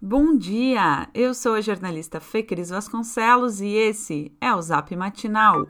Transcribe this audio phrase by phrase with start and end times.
[0.00, 1.08] Bom dia!
[1.12, 5.66] Eu sou a jornalista Fê Cris Vasconcelos e esse é o Zap Matinal.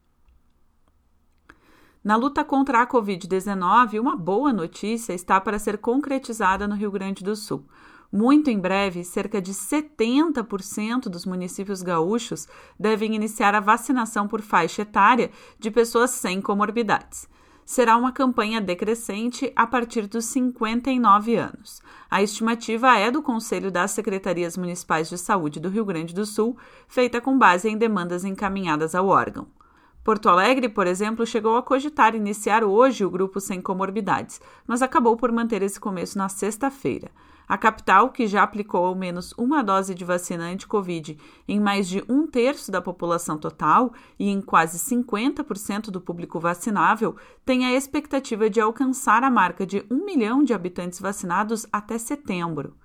[2.03, 7.23] Na luta contra a Covid-19, uma boa notícia está para ser concretizada no Rio Grande
[7.23, 7.65] do Sul.
[8.11, 12.47] Muito em breve, cerca de 70% dos municípios gaúchos
[12.79, 17.27] devem iniciar a vacinação por faixa etária de pessoas sem comorbidades.
[17.65, 21.81] Será uma campanha decrescente a partir dos 59 anos.
[22.09, 26.57] A estimativa é do Conselho das Secretarias Municipais de Saúde do Rio Grande do Sul,
[26.87, 29.47] feita com base em demandas encaminhadas ao órgão.
[30.01, 35.17] Porto Alegre, por exemplo, chegou a cogitar iniciar hoje o grupo sem comorbidades, mas acabou
[35.17, 37.11] por manter esse começo na sexta-feira.
[37.47, 41.17] A capital, que já aplicou ao menos uma dose de vacina anti-Covid
[41.47, 47.15] em mais de um terço da população total e em quase 50% do público vacinável,
[47.45, 52.75] tem a expectativa de alcançar a marca de um milhão de habitantes vacinados até setembro.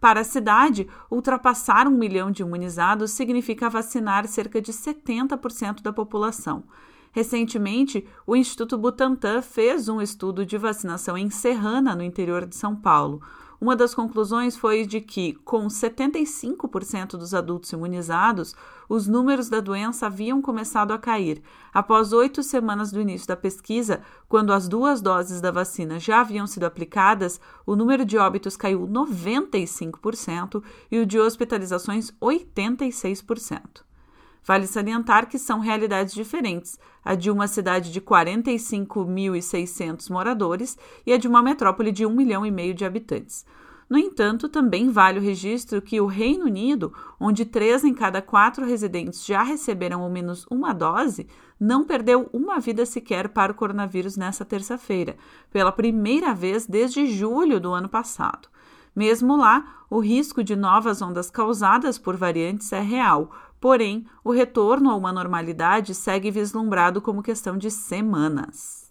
[0.00, 6.64] Para a cidade, ultrapassar um milhão de imunizados significa vacinar cerca de 70% da população.
[7.12, 12.74] Recentemente, o Instituto Butantan fez um estudo de vacinação em Serrana, no interior de São
[12.74, 13.20] Paulo.
[13.60, 18.54] Uma das conclusões foi de que, com 75% dos adultos imunizados,
[18.88, 21.42] os números da doença haviam começado a cair.
[21.70, 26.46] Após oito semanas do início da pesquisa, quando as duas doses da vacina já haviam
[26.46, 33.89] sido aplicadas, o número de óbitos caiu 95% e o de hospitalizações 86%.
[34.44, 41.18] Vale salientar que são realidades diferentes, a de uma cidade de 45.600 moradores e a
[41.18, 43.44] de uma metrópole de 1 milhão e meio de habitantes.
[43.90, 48.64] No entanto, também vale o registro que o Reino Unido, onde três em cada quatro
[48.64, 51.26] residentes já receberam ao menos uma dose,
[51.58, 55.16] não perdeu uma vida sequer para o coronavírus nessa terça-feira,
[55.50, 58.48] pela primeira vez desde julho do ano passado.
[58.94, 64.90] Mesmo lá, o risco de novas ondas causadas por variantes é real, Porém, o retorno
[64.90, 68.90] a uma normalidade segue vislumbrado como questão de semanas.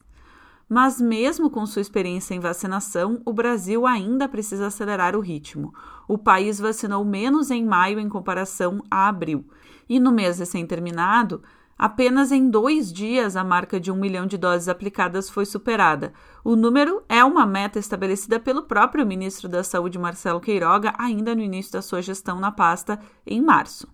[0.69, 5.74] Mas, mesmo com sua experiência em vacinação, o Brasil ainda precisa acelerar o ritmo.
[6.08, 9.44] O país vacinou menos em maio em comparação a abril.
[9.90, 11.41] E no mês recém-terminado,
[11.75, 16.13] apenas em dois dias a marca de um milhão de doses aplicadas foi superada.
[16.44, 21.41] O número é uma meta estabelecida pelo próprio ministro da Saúde, Marcelo Queiroga, ainda no
[21.41, 23.88] início da sua gestão na pasta, em março.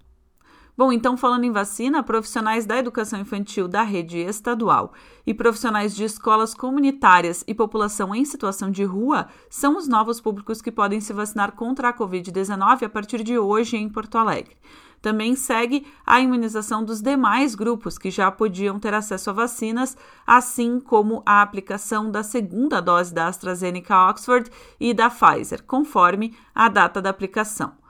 [0.78, 4.92] Bom, então, falando em vacina, profissionais da educação infantil da rede estadual
[5.26, 10.62] e profissionais de escolas comunitárias e população em situação de rua são os novos públicos
[10.62, 14.58] que podem se vacinar contra a Covid-19 a partir de hoje em Porto Alegre.
[15.02, 19.96] Também segue a imunização dos demais grupos que já podiam ter acesso a vacinas,
[20.28, 26.68] assim como a aplicação da segunda dose da AstraZeneca Oxford e da Pfizer, conforme a
[26.68, 27.85] data da aplicação.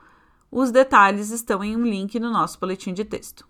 [0.57, 3.45] Os detalhes estão em um link no nosso boletim de texto.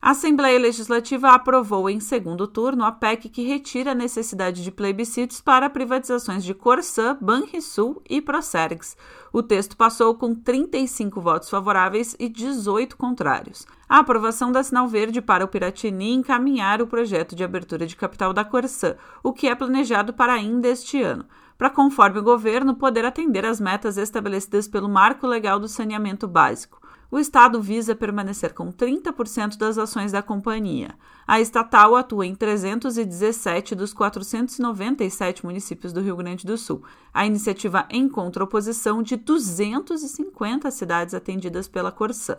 [0.00, 5.40] A Assembleia Legislativa aprovou em segundo turno a PEC que retira a necessidade de plebiscitos
[5.40, 8.96] para privatizações de Corsã, Banrisul e Procergs.
[9.32, 13.66] O texto passou com 35 votos favoráveis e 18 contrários.
[13.88, 18.32] A aprovação da sinal verde para o Piratini encaminhar o projeto de abertura de capital
[18.32, 21.24] da Corsã, o que é planejado para ainda este ano
[21.56, 26.80] para, conforme o governo, poder atender às metas estabelecidas pelo Marco Legal do Saneamento Básico.
[27.10, 30.94] O Estado visa permanecer com 30% das ações da companhia.
[31.26, 36.82] A estatal atua em 317 dos 497 municípios do Rio Grande do Sul.
[37.14, 42.38] A iniciativa encontra oposição de 250 cidades atendidas pela Corsã.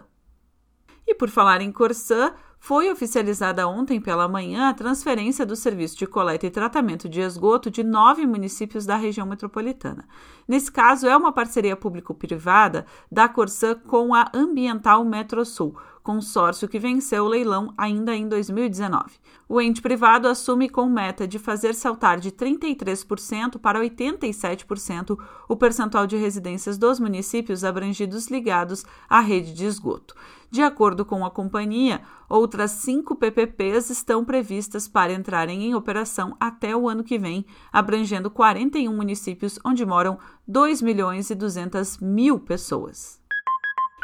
[1.07, 6.05] E por falar em Corsã, foi oficializada ontem pela manhã a transferência do serviço de
[6.05, 10.05] coleta e tratamento de esgoto de nove municípios da região metropolitana.
[10.47, 15.77] Nesse caso, é uma parceria público-privada da Corsã com a Ambiental Metrosul,
[16.07, 19.19] consórcio que venceu o leilão ainda em 2019.
[19.49, 25.19] O ente privado assume com meta de fazer saltar de 33% para 87%
[25.49, 30.15] o percentual de residências dos municípios abrangidos ligados à rede de esgoto.
[30.49, 36.37] De acordo com a companhia, ou Outras cinco PPPs estão previstas para entrarem em operação
[36.39, 40.17] até o ano que vem, abrangendo 41 municípios onde moram
[40.47, 43.26] 2 milhões e 200 mil pessoas.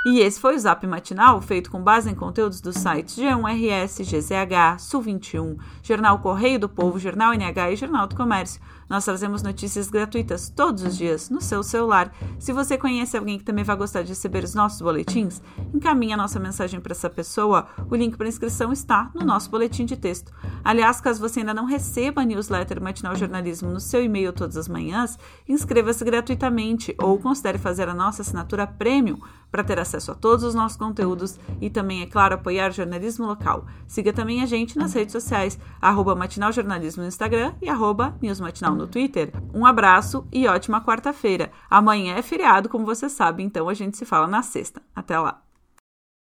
[0.05, 4.75] E esse foi o Zap Matinal, feito com base em conteúdos dos sites G1RS, GZH,
[4.77, 8.59] Sul21, Jornal Correio do Povo, Jornal NH e Jornal do Comércio.
[8.89, 12.13] Nós trazemos notícias gratuitas todos os dias no seu celular.
[12.37, 15.41] Se você conhece alguém que também vai gostar de receber os nossos boletins,
[15.73, 17.67] encaminhe a nossa mensagem para essa pessoa.
[17.89, 20.33] O link para inscrição está no nosso boletim de texto.
[20.65, 24.67] Aliás, caso você ainda não receba a newsletter Matinal Jornalismo no seu e-mail todas as
[24.67, 25.17] manhãs,
[25.47, 29.17] inscreva-se gratuitamente ou considere fazer a nossa assinatura premium
[29.53, 33.27] para ter acesso a todos os nossos conteúdos e também, é claro, apoiar o jornalismo
[33.27, 33.67] local.
[33.87, 38.73] Siga também a gente nas redes sociais, arroba Matinal Jornalismo no Instagram e arroba Newsmatinal
[38.73, 39.31] no Twitter.
[39.53, 41.51] Um abraço e ótima quarta-feira.
[41.69, 44.81] Amanhã é feriado, como você sabe, então a gente se fala na sexta.
[44.95, 45.42] Até lá!